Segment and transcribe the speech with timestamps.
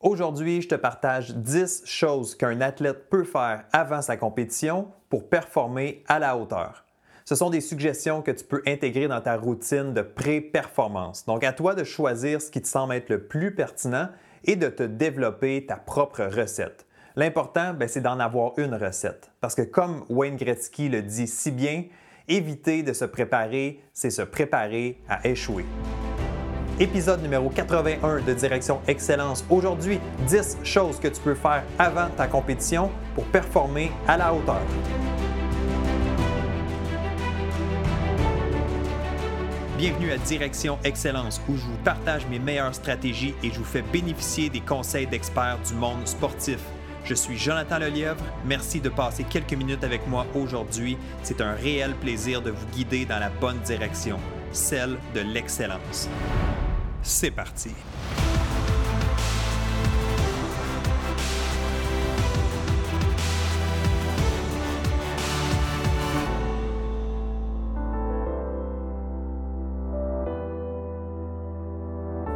[0.00, 6.04] Aujourd'hui, je te partage 10 choses qu'un athlète peut faire avant sa compétition pour performer
[6.06, 6.84] à la hauteur.
[7.24, 11.26] Ce sont des suggestions que tu peux intégrer dans ta routine de pré-performance.
[11.26, 14.08] Donc, à toi de choisir ce qui te semble être le plus pertinent
[14.44, 16.86] et de te développer ta propre recette.
[17.16, 19.32] L'important, ben, c'est d'en avoir une recette.
[19.40, 21.86] Parce que comme Wayne Gretzky le dit si bien,
[22.28, 25.64] éviter de se préparer, c'est se préparer à échouer.
[26.80, 29.44] Épisode numéro 81 de Direction Excellence.
[29.50, 34.62] Aujourd'hui, 10 choses que tu peux faire avant ta compétition pour performer à la hauteur.
[39.76, 43.82] Bienvenue à Direction Excellence où je vous partage mes meilleures stratégies et je vous fais
[43.82, 46.60] bénéficier des conseils d'experts du monde sportif.
[47.02, 48.22] Je suis Jonathan Lelièvre.
[48.46, 50.96] Merci de passer quelques minutes avec moi aujourd'hui.
[51.24, 54.20] C'est un réel plaisir de vous guider dans la bonne direction,
[54.52, 56.08] celle de l'excellence.
[57.08, 57.70] C'est parti.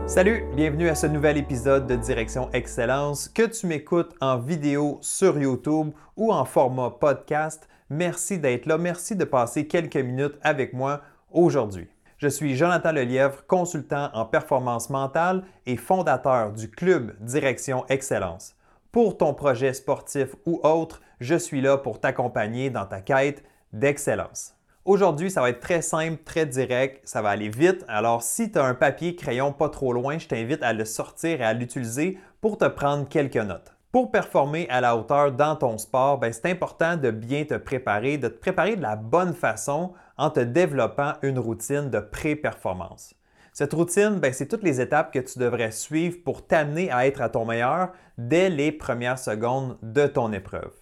[0.07, 3.29] Salut, bienvenue à ce nouvel épisode de Direction Excellence.
[3.29, 9.17] Que tu m'écoutes en vidéo sur YouTube ou en format podcast, merci d'être là, merci
[9.17, 11.92] de passer quelques minutes avec moi aujourd'hui.
[12.23, 18.55] Je suis Jonathan Lelièvre, consultant en performance mentale et fondateur du club Direction Excellence.
[18.93, 23.43] Pour ton projet sportif ou autre, je suis là pour t'accompagner dans ta quête
[23.73, 24.55] d'excellence.
[24.85, 27.85] Aujourd'hui, ça va être très simple, très direct, ça va aller vite.
[27.89, 31.41] Alors, si tu as un papier, crayon pas trop loin, je t'invite à le sortir
[31.41, 33.72] et à l'utiliser pour te prendre quelques notes.
[33.93, 38.17] Pour performer à la hauteur dans ton sport, ben, c'est important de bien te préparer,
[38.17, 43.13] de te préparer de la bonne façon en te développant une routine de pré-performance.
[43.53, 47.21] Cette routine, ben, c'est toutes les étapes que tu devrais suivre pour t'amener à être
[47.21, 50.73] à ton meilleur dès les premières secondes de ton épreuve.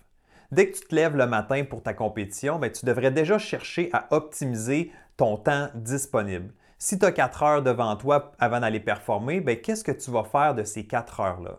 [0.52, 3.90] Dès que tu te lèves le matin pour ta compétition, ben, tu devrais déjà chercher
[3.92, 6.54] à optimiser ton temps disponible.
[6.78, 10.54] Si tu as 4 heures devant toi avant d'aller performer, qu'est-ce que tu vas faire
[10.54, 11.58] de ces 4 heures-là?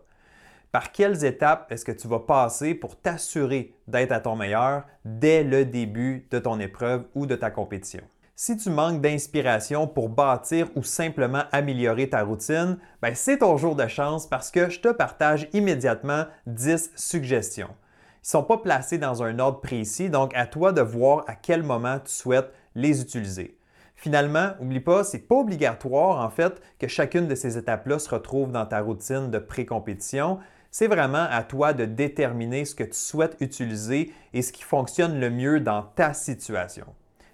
[0.71, 5.43] Par quelles étapes est-ce que tu vas passer pour t'assurer d'être à ton meilleur dès
[5.43, 8.03] le début de ton épreuve ou de ta compétition?
[8.37, 13.75] Si tu manques d'inspiration pour bâtir ou simplement améliorer ta routine, ben, c'est ton jour
[13.75, 17.67] de chance parce que je te partage immédiatement 10 suggestions.
[17.67, 21.35] Ils ne sont pas placés dans un ordre précis, donc à toi de voir à
[21.35, 23.57] quel moment tu souhaites les utiliser.
[23.95, 28.09] Finalement, n'oublie pas, ce n'est pas obligatoire en fait que chacune de ces étapes-là se
[28.09, 30.39] retrouve dans ta routine de pré-compétition.
[30.73, 35.19] C'est vraiment à toi de déterminer ce que tu souhaites utiliser et ce qui fonctionne
[35.19, 36.85] le mieux dans ta situation.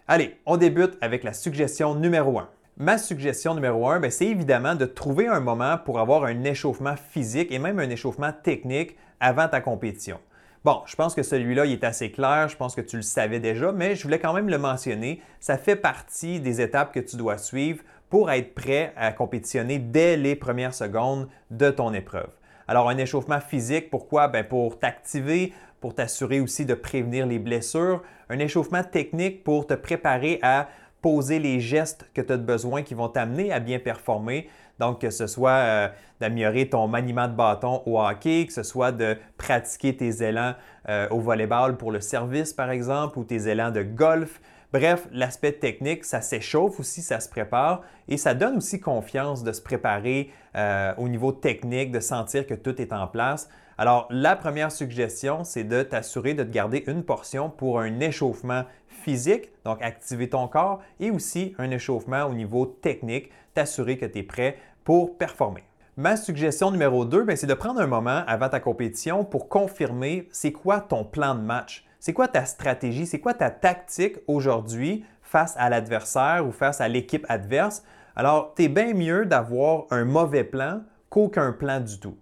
[0.07, 2.49] Allez, on débute avec la suggestion numéro 1.
[2.77, 6.95] Ma suggestion numéro 1, ben, c'est évidemment de trouver un moment pour avoir un échauffement
[6.95, 10.19] physique et même un échauffement technique avant ta compétition.
[10.65, 13.39] Bon, je pense que celui-là, il est assez clair, je pense que tu le savais
[13.39, 15.21] déjà, mais je voulais quand même le mentionner.
[15.39, 20.17] Ça fait partie des étapes que tu dois suivre pour être prêt à compétitionner dès
[20.17, 22.31] les premières secondes de ton épreuve.
[22.67, 24.28] Alors, un échauffement physique, pourquoi?
[24.28, 28.01] Ben, pour t'activer, pour t'assurer aussi de prévenir les blessures.
[28.29, 30.67] Un échauffement technique pour te préparer à
[31.01, 34.50] poser les gestes que tu as besoin qui vont t'amener à bien performer.
[34.79, 35.88] Donc, que ce soit euh,
[36.19, 40.53] d'améliorer ton maniement de bâton au hockey, que ce soit de pratiquer tes élans
[40.89, 44.41] euh, au volleyball pour le service, par exemple, ou tes élans de golf.
[44.73, 49.53] Bref, l'aspect technique, ça s'échauffe aussi, ça se prépare et ça donne aussi confiance de
[49.53, 53.47] se préparer euh, au niveau technique, de sentir que tout est en place.
[53.77, 58.63] Alors, la première suggestion, c'est de t'assurer de te garder une portion pour un échauffement
[58.88, 64.19] physique, donc activer ton corps, et aussi un échauffement au niveau technique, t'assurer que tu
[64.19, 65.63] es prêt pour performer.
[65.95, 70.27] Ma suggestion numéro 2, ben, c'est de prendre un moment avant ta compétition pour confirmer
[70.31, 71.86] c'est quoi ton plan de match.
[71.99, 76.87] C'est quoi ta stratégie, c'est quoi ta tactique aujourd'hui face à l'adversaire ou face à
[76.87, 77.83] l'équipe adverse?
[78.15, 82.17] Alors, tu es bien mieux d'avoir un mauvais plan qu'aucun plan du tout.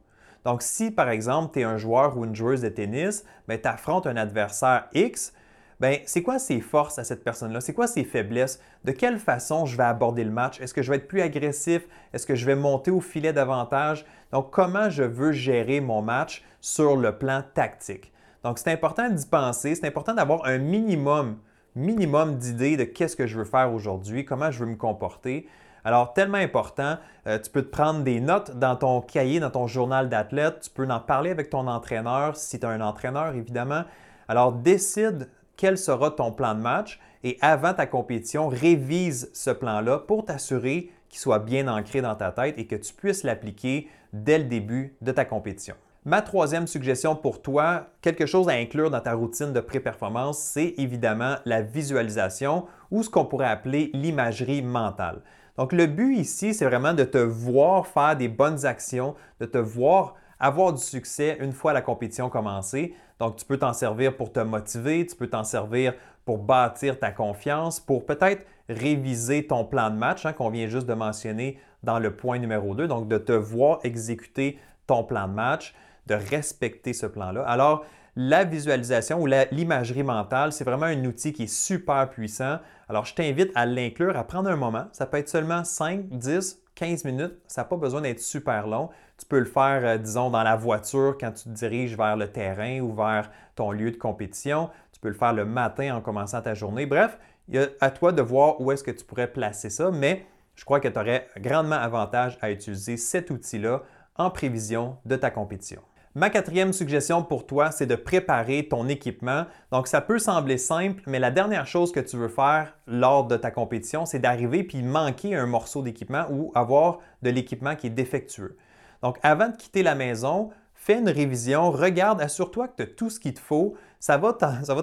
[0.46, 3.68] Donc, si par exemple, tu es un joueur ou une joueuse de tennis, ben, tu
[3.68, 5.34] affrontes un adversaire X,
[5.80, 7.60] ben, c'est quoi ses forces à cette personne-là?
[7.60, 8.62] C'est quoi ses faiblesses?
[8.86, 10.62] De quelle façon je vais aborder le match?
[10.62, 11.86] Est-ce que je vais être plus agressif?
[12.14, 14.06] Est-ce que je vais monter au filet davantage?
[14.32, 18.14] Donc, comment je veux gérer mon match sur le plan tactique?
[18.46, 19.74] Donc, c'est important d'y penser.
[19.74, 21.40] C'est important d'avoir un minimum,
[21.74, 25.50] minimum d'idées de qu'est-ce que je veux faire aujourd'hui, comment je veux me comporter.
[25.84, 29.66] Alors, tellement important, euh, tu peux te prendre des notes dans ton cahier, dans ton
[29.66, 30.60] journal d'athlète.
[30.60, 33.82] Tu peux en parler avec ton entraîneur, si tu as un entraîneur, évidemment.
[34.28, 35.28] Alors, décide
[35.58, 40.92] quel sera ton plan de match et avant ta compétition, révise ce plan-là pour t'assurer
[41.10, 44.96] qui soit bien ancré dans ta tête et que tu puisses l'appliquer dès le début
[45.02, 45.74] de ta compétition.
[46.08, 50.76] Ma troisième suggestion pour toi, quelque chose à inclure dans ta routine de pré-performance, c'est
[50.78, 55.24] évidemment la visualisation ou ce qu'on pourrait appeler l'imagerie mentale.
[55.58, 59.58] Donc le but ici, c'est vraiment de te voir faire des bonnes actions, de te
[59.58, 62.94] voir avoir du succès une fois la compétition commencée.
[63.18, 67.10] Donc tu peux t'en servir pour te motiver, tu peux t'en servir pour bâtir ta
[67.10, 71.98] confiance, pour peut-être réviser ton plan de match hein, qu'on vient juste de mentionner dans
[71.98, 75.74] le point numéro 2, donc de te voir exécuter ton plan de match,
[76.08, 77.44] de respecter ce plan-là.
[77.44, 77.86] Alors,
[78.16, 82.60] la visualisation ou l'imagerie mentale, c'est vraiment un outil qui est super puissant.
[82.88, 84.88] Alors, je t'invite à l'inclure, à prendre un moment.
[84.94, 87.34] Ça peut être seulement 5, 10, 15 minutes.
[87.48, 88.90] Ça n'a pas besoin d'être super long.
[89.18, 92.32] Tu peux le faire, euh, disons, dans la voiture quand tu te diriges vers le
[92.32, 94.70] terrain ou vers ton lieu de compétition.
[94.94, 96.86] Tu peux le faire le matin en commençant ta journée.
[96.86, 97.18] Bref,
[97.48, 100.26] il y a à toi de voir où est-ce que tu pourrais placer ça, mais
[100.56, 103.84] je crois que tu aurais grandement avantage à utiliser cet outil-là
[104.16, 105.82] en prévision de ta compétition.
[106.18, 109.48] Ma quatrième suggestion pour toi, c'est de préparer ton équipement.
[109.74, 113.36] Donc, ça peut sembler simple, mais la dernière chose que tu veux faire lors de
[113.36, 117.90] ta compétition, c'est d'arriver puis manquer un morceau d'équipement ou avoir de l'équipement qui est
[117.90, 118.56] défectueux.
[119.04, 123.10] Donc, avant de quitter la maison, fais une révision, regarde, assure-toi que tu as tout
[123.10, 123.76] ce qu'il te faut.
[124.00, 124.32] Ça va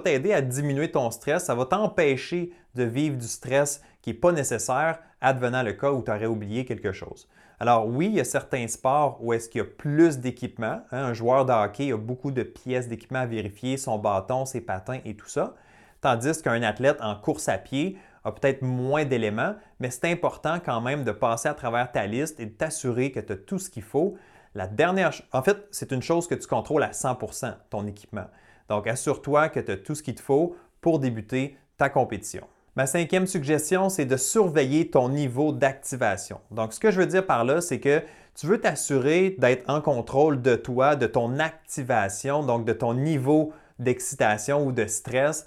[0.03, 4.33] t'aider à diminuer ton stress, ça va t'empêcher de vivre du stress qui n'est pas
[4.33, 7.27] nécessaire, advenant le cas où tu aurais oublié quelque chose.
[7.63, 10.81] Alors oui, il y a certains sports où est-ce qu'il y a plus d'équipement.
[10.91, 11.03] Hein.
[11.05, 14.99] Un joueur de hockey a beaucoup de pièces d'équipement à vérifier, son bâton, ses patins
[15.05, 15.55] et tout ça.
[16.01, 20.81] Tandis qu'un athlète en course à pied a peut-être moins d'éléments, mais c'est important quand
[20.81, 23.69] même de passer à travers ta liste et de t'assurer que tu as tout ce
[23.69, 24.17] qu'il faut
[24.55, 28.25] la dernière, en fait, c'est une chose que tu contrôles à 100% ton équipement.
[28.67, 32.45] Donc, assure-toi que tu as tout ce qu'il te faut pour débuter ta compétition.
[32.75, 36.39] Ma cinquième suggestion, c'est de surveiller ton niveau d'activation.
[36.49, 38.01] Donc, ce que je veux dire par là, c'est que
[38.33, 43.53] tu veux t'assurer d'être en contrôle de toi, de ton activation, donc de ton niveau
[43.77, 45.45] d'excitation ou de stress.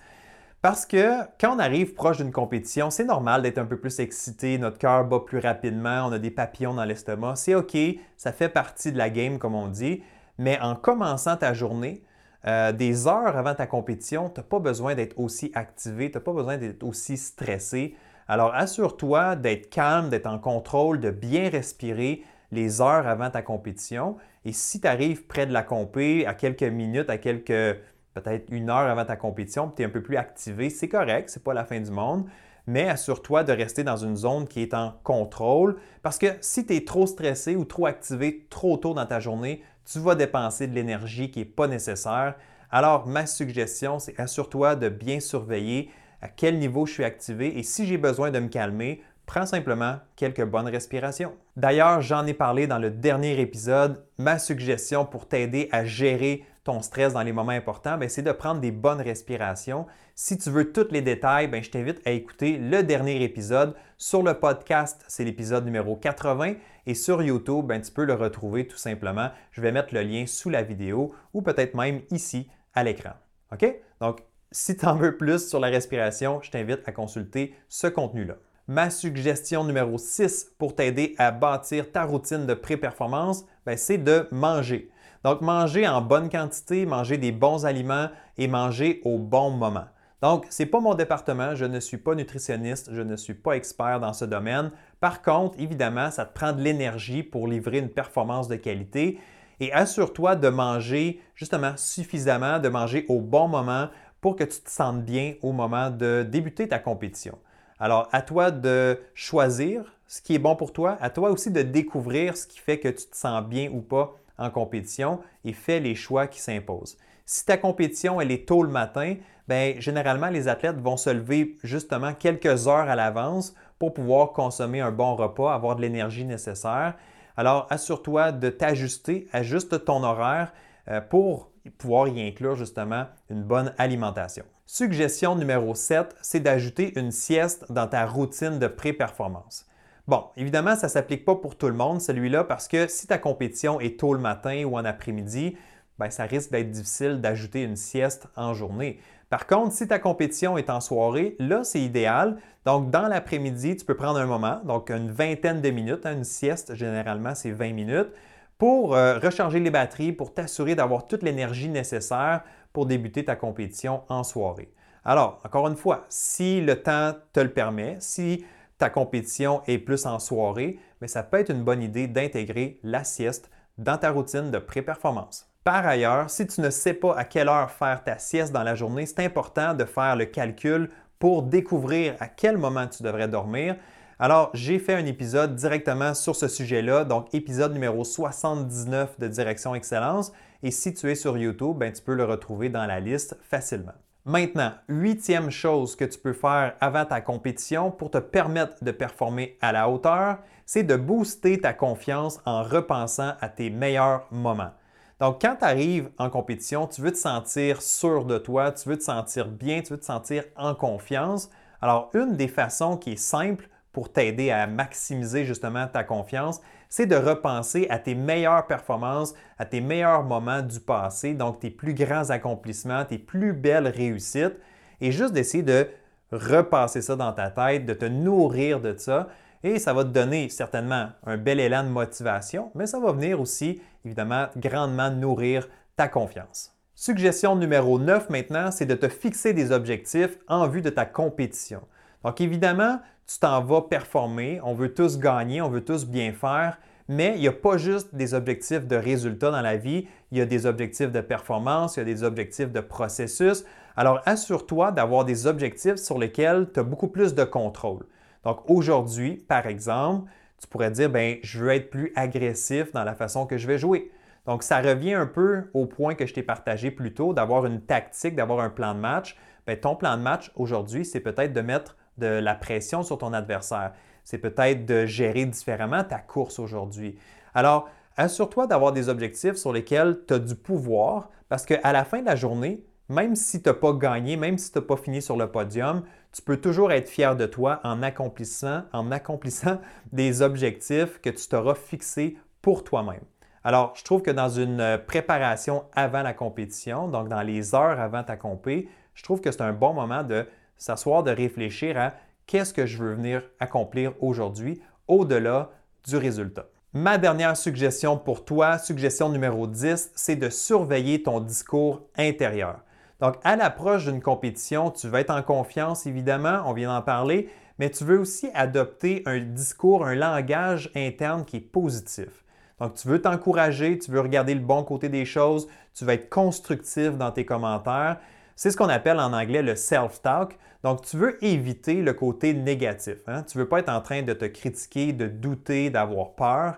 [0.62, 4.56] Parce que quand on arrive proche d'une compétition, c'est normal d'être un peu plus excité,
[4.58, 7.34] notre cœur bat plus rapidement, on a des papillons dans l'estomac.
[7.36, 7.76] C'est OK,
[8.16, 10.02] ça fait partie de la game, comme on dit.
[10.38, 12.02] Mais en commençant ta journée,
[12.46, 16.22] euh, des heures avant ta compétition, tu n'as pas besoin d'être aussi activé, tu n'as
[16.22, 17.96] pas besoin d'être aussi stressé.
[18.28, 22.22] Alors assure-toi d'être calme, d'être en contrôle, de bien respirer
[22.52, 24.16] les heures avant ta compétition.
[24.44, 27.78] Et si tu arrives près de la compé, à quelques minutes, à quelques
[28.14, 31.42] peut-être une heure avant ta compétition, tu es un peu plus activé, c'est correct, c'est
[31.42, 32.26] pas la fin du monde,
[32.66, 36.74] mais assure-toi de rester dans une zone qui est en contrôle parce que si tu
[36.74, 40.74] es trop stressé ou trop activé trop tôt dans ta journée, tu vas dépenser de
[40.74, 42.34] l'énergie qui n'est pas nécessaire.
[42.70, 45.90] Alors, ma suggestion, c'est assure-toi de bien surveiller
[46.20, 49.96] à quel niveau je suis activé et si j'ai besoin de me calmer, prends simplement
[50.16, 51.34] quelques bonnes respirations.
[51.56, 54.04] D'ailleurs, j'en ai parlé dans le dernier épisode.
[54.18, 58.32] Ma suggestion pour t'aider à gérer ton stress dans les moments importants, ben, c'est de
[58.32, 59.86] prendre des bonnes respirations.
[60.16, 63.74] Si tu veux tous les détails, ben, je t'invite à écouter le dernier épisode.
[63.96, 66.54] Sur le podcast, c'est l'épisode numéro 80
[66.86, 69.30] et sur YouTube, ben, tu peux le retrouver tout simplement.
[69.52, 73.12] Je vais mettre le lien sous la vidéo ou peut-être même ici à l'écran.
[73.52, 73.64] OK?
[74.00, 78.34] Donc, si tu en veux plus sur la respiration, je t'invite à consulter ce contenu-là.
[78.66, 84.26] Ma suggestion numéro 6 pour t'aider à bâtir ta routine de pré-performance, ben, c'est de
[84.32, 84.90] manger.
[85.26, 89.86] Donc, manger en bonne quantité, manger des bons aliments et manger au bon moment.
[90.22, 93.56] Donc, ce n'est pas mon département, je ne suis pas nutritionniste, je ne suis pas
[93.56, 94.70] expert dans ce domaine.
[95.00, 99.18] Par contre, évidemment, ça te prend de l'énergie pour livrer une performance de qualité
[99.58, 103.88] et assure-toi de manger justement suffisamment, de manger au bon moment
[104.20, 107.36] pour que tu te sentes bien au moment de débuter ta compétition.
[107.80, 111.62] Alors, à toi de choisir ce qui est bon pour toi, à toi aussi de
[111.62, 115.80] découvrir ce qui fait que tu te sens bien ou pas en compétition et fais
[115.80, 116.98] les choix qui s'imposent.
[117.24, 119.16] Si ta compétition elle est tôt le matin,
[119.48, 124.80] bien, généralement les athlètes vont se lever justement quelques heures à l'avance pour pouvoir consommer
[124.80, 126.94] un bon repas, avoir de l'énergie nécessaire.
[127.36, 130.52] Alors assure-toi de t'ajuster, ajuste ton horaire
[130.88, 134.44] euh, pour pouvoir y inclure justement une bonne alimentation.
[134.66, 139.65] Suggestion numéro 7, c'est d'ajouter une sieste dans ta routine de pré-performance.
[140.08, 143.18] Bon, évidemment, ça ne s'applique pas pour tout le monde, celui-là, parce que si ta
[143.18, 145.56] compétition est tôt le matin ou en après-midi,
[145.98, 149.00] ben, ça risque d'être difficile d'ajouter une sieste en journée.
[149.30, 152.36] Par contre, si ta compétition est en soirée, là, c'est idéal.
[152.64, 156.24] Donc, dans l'après-midi, tu peux prendre un moment, donc une vingtaine de minutes, hein, une
[156.24, 158.12] sieste, généralement, c'est 20 minutes,
[158.58, 164.02] pour euh, recharger les batteries, pour t'assurer d'avoir toute l'énergie nécessaire pour débuter ta compétition
[164.08, 164.70] en soirée.
[165.04, 168.44] Alors, encore une fois, si le temps te le permet, si
[168.78, 173.04] ta compétition est plus en soirée, mais ça peut être une bonne idée d'intégrer la
[173.04, 175.48] sieste dans ta routine de pré-performance.
[175.64, 178.74] Par ailleurs, si tu ne sais pas à quelle heure faire ta sieste dans la
[178.74, 183.76] journée, c'est important de faire le calcul pour découvrir à quel moment tu devrais dormir.
[184.18, 189.74] Alors, j'ai fait un épisode directement sur ce sujet-là, donc épisode numéro 79 de Direction
[189.74, 190.32] Excellence.
[190.62, 193.92] Et si tu es sur YouTube, ben, tu peux le retrouver dans la liste facilement.
[194.28, 199.56] Maintenant, huitième chose que tu peux faire avant ta compétition pour te permettre de performer
[199.60, 204.72] à la hauteur, c'est de booster ta confiance en repensant à tes meilleurs moments.
[205.20, 208.98] Donc, quand tu arrives en compétition, tu veux te sentir sûr de toi, tu veux
[208.98, 211.48] te sentir bien, tu veux te sentir en confiance.
[211.80, 216.60] Alors, une des façons qui est simple pour t'aider à maximiser justement ta confiance,
[216.90, 221.70] c'est de repenser à tes meilleures performances, à tes meilleurs moments du passé, donc tes
[221.70, 224.60] plus grands accomplissements, tes plus belles réussites,
[225.00, 225.88] et juste d'essayer de
[226.30, 229.28] repasser ça dans ta tête, de te nourrir de ça.
[229.64, 233.40] Et ça va te donner certainement un bel élan de motivation, mais ça va venir
[233.40, 236.70] aussi, évidemment, grandement nourrir ta confiance.
[236.94, 241.80] Suggestion numéro 9 maintenant, c'est de te fixer des objectifs en vue de ta compétition.
[242.24, 246.78] Donc évidemment, tu t'en vas performer, on veut tous gagner, on veut tous bien faire,
[247.08, 250.40] mais il n'y a pas juste des objectifs de résultats dans la vie, il y
[250.40, 253.64] a des objectifs de performance, il y a des objectifs de processus.
[253.96, 258.06] Alors assure-toi d'avoir des objectifs sur lesquels tu as beaucoup plus de contrôle.
[258.44, 260.30] Donc aujourd'hui, par exemple,
[260.60, 263.78] tu pourrais dire, ben, je veux être plus agressif dans la façon que je vais
[263.78, 264.10] jouer.
[264.46, 267.80] Donc, ça revient un peu au point que je t'ai partagé plus tôt, d'avoir une
[267.80, 269.36] tactique, d'avoir un plan de match.
[269.66, 273.32] Bien, ton plan de match aujourd'hui, c'est peut-être de mettre de la pression sur ton
[273.32, 273.92] adversaire.
[274.24, 277.18] C'est peut-être de gérer différemment ta course aujourd'hui.
[277.54, 282.20] Alors, assure-toi d'avoir des objectifs sur lesquels tu as du pouvoir parce qu'à la fin
[282.20, 285.22] de la journée, même si tu n'as pas gagné, même si tu n'as pas fini
[285.22, 288.82] sur le podium, tu peux toujours être fier de toi en accomplissant,
[290.12, 293.22] des objectifs que tu t'auras fixés pour toi-même.
[293.62, 298.22] Alors, je trouve que dans une préparation avant la compétition, donc dans les heures avant
[298.22, 300.46] ta compé, je trouve que c'est un bon moment de
[300.76, 302.14] s'asseoir, de réfléchir à
[302.46, 305.70] qu'est-ce que je veux venir accomplir aujourd'hui au-delà
[306.06, 306.66] du résultat.
[306.92, 312.80] Ma dernière suggestion pour toi, suggestion numéro 10, c'est de surveiller ton discours intérieur.
[313.20, 317.50] Donc, à l'approche d'une compétition, tu vas être en confiance, évidemment, on vient d'en parler,
[317.78, 322.44] mais tu veux aussi adopter un discours, un langage interne qui est positif.
[322.78, 326.28] Donc, tu veux t'encourager, tu veux regarder le bon côté des choses, tu vas être
[326.28, 328.18] constructif dans tes commentaires.
[328.56, 330.58] C'est ce qu'on appelle en anglais le self-talk.
[330.82, 333.18] Donc, tu veux éviter le côté négatif.
[333.26, 333.42] Hein.
[333.42, 336.76] Tu ne veux pas être en train de te critiquer, de douter, d'avoir peur.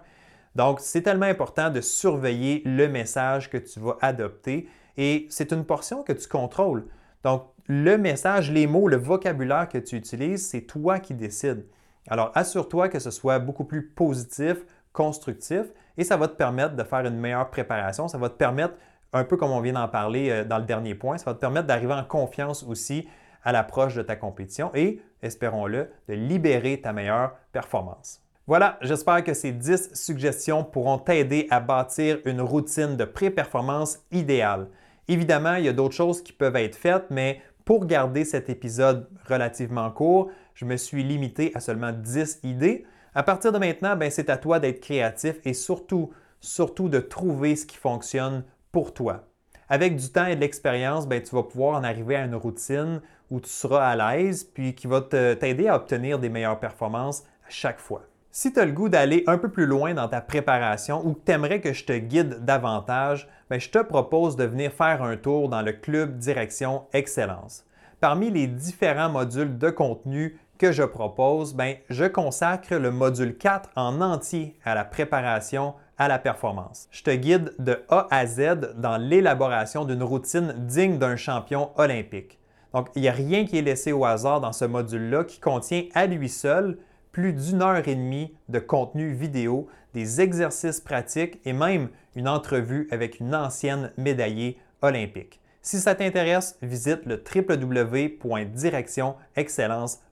[0.56, 5.64] Donc, c'est tellement important de surveiller le message que tu vas adopter et c'est une
[5.64, 6.84] portion que tu contrôles.
[7.22, 11.64] Donc, le message, les mots, le vocabulaire que tu utilises, c'est toi qui décides.
[12.08, 14.56] Alors, assure-toi que ce soit beaucoup plus positif,
[14.92, 15.66] constructif,
[15.96, 18.08] et ça va te permettre de faire une meilleure préparation.
[18.08, 18.74] Ça va te permettre,
[19.12, 21.40] un peu comme on vient d'en parler euh, dans le dernier point, ça va te
[21.40, 23.08] permettre d'arriver en confiance aussi
[23.42, 28.20] à l'approche de ta compétition et, espérons-le, de libérer ta meilleure performance.
[28.46, 34.68] Voilà, j'espère que ces 10 suggestions pourront t'aider à bâtir une routine de pré-performance idéale.
[35.06, 39.08] Évidemment, il y a d'autres choses qui peuvent être faites, mais pour garder cet épisode
[39.28, 42.86] relativement court, je me suis limité à seulement 10 idées.
[43.14, 46.10] À partir de maintenant, ben, c'est à toi d'être créatif et surtout,
[46.40, 49.24] surtout de trouver ce qui fonctionne pour toi.
[49.68, 53.02] Avec du temps et de l'expérience, ben, tu vas pouvoir en arriver à une routine
[53.30, 57.50] où tu seras à l'aise puis qui va t'aider à obtenir des meilleures performances à
[57.50, 58.04] chaque fois.
[58.30, 61.24] Si tu as le goût d'aller un peu plus loin dans ta préparation ou que
[61.24, 65.16] tu aimerais que je te guide davantage, ben, je te propose de venir faire un
[65.16, 67.64] tour dans le club Direction Excellence.
[68.00, 73.70] Parmi les différents modules de contenu que je propose, ben, je consacre le module 4
[73.76, 76.88] en entier à la préparation à la performance.
[76.90, 82.38] Je te guide de A à Z dans l'élaboration d'une routine digne d'un champion olympique.
[82.74, 85.84] Donc, il n'y a rien qui est laissé au hasard dans ce module-là qui contient
[85.94, 86.78] à lui seul
[87.12, 92.88] plus d'une heure et demie de contenu vidéo, des exercices pratiques et même une entrevue
[92.90, 95.40] avec une ancienne médaillée olympique.
[95.62, 100.07] Si ça t'intéresse, visite le www.directionexcellence.com.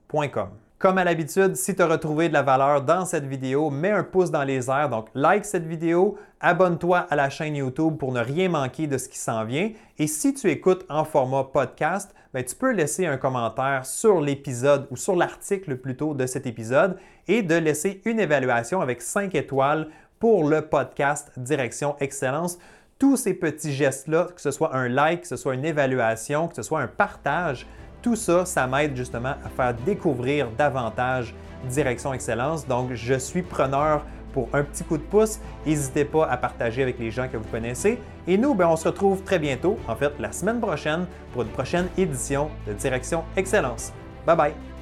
[0.79, 4.03] Comme à l'habitude, si tu as retrouvé de la valeur dans cette vidéo, mets un
[4.03, 8.19] pouce dans les airs, donc like cette vidéo, abonne-toi à la chaîne YouTube pour ne
[8.19, 9.71] rien manquer de ce qui s'en vient.
[9.97, 14.87] Et si tu écoutes en format podcast, ben, tu peux laisser un commentaire sur l'épisode
[14.91, 16.97] ou sur l'article plutôt de cet épisode
[17.27, 19.87] et de laisser une évaluation avec 5 étoiles
[20.19, 22.59] pour le podcast Direction Excellence.
[22.99, 26.55] Tous ces petits gestes-là, que ce soit un like, que ce soit une évaluation, que
[26.55, 27.65] ce soit un partage,
[28.07, 31.35] tout ça, ça m'aide justement à faire découvrir davantage
[31.69, 32.65] Direction Excellence.
[32.65, 35.39] Donc, je suis preneur pour un petit coup de pouce.
[35.65, 37.99] N'hésitez pas à partager avec les gens que vous connaissez.
[38.25, 41.49] Et nous, ben, on se retrouve très bientôt, en fait la semaine prochaine, pour une
[41.49, 43.91] prochaine édition de Direction Excellence.
[44.25, 44.76] Bye bye!